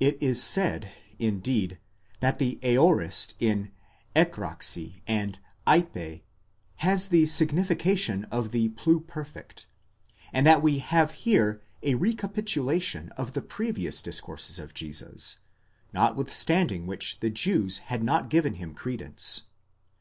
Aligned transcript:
It 0.00 0.20
is 0.20 0.42
said, 0.42 0.90
indeed, 1.20 1.78
that 2.18 2.40
the 2.40 2.58
aorist 2.64 3.36
in 3.38 3.70
ἔκραξε 4.16 5.02
and 5.06 5.38
εἶπε 5.68 6.22
has 6.78 7.06
the 7.06 7.26
signification 7.26 8.24
of 8.24 8.50
the 8.50 8.70
pluperfect, 8.70 9.66
and 10.32 10.44
that 10.44 10.62
we 10.62 10.80
have 10.80 11.12
here 11.12 11.62
a 11.80 11.94
recapitulation 11.94 13.10
of 13.10 13.34
the 13.34 13.42
previous 13.42 14.02
discourses 14.02 14.58
of 14.58 14.74
Jesus, 14.74 15.38
not 15.92 16.16
withstanding 16.16 16.88
which 16.88 17.20
the 17.20 17.30
Jews 17.30 17.78
had 17.86 18.02
not 18.02 18.30
given 18.30 18.54
him 18.54 18.74
credence. 18.74 19.42